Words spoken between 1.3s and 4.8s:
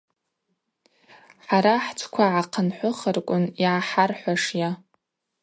Хӏара хӏчӏвква гӏахъынхӏвыхырквын, йгӏахӏархӏвашйа?